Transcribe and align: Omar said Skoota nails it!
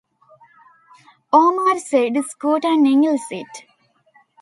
Omar 1.31 1.77
said 1.77 2.13
Skoota 2.13 2.75
nails 2.75 3.21
it! 3.29 3.65